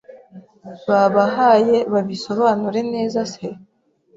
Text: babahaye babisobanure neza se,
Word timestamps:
babahaye 0.89 1.77
babisobanure 1.93 2.81
neza 2.93 3.19
se, 3.33 3.47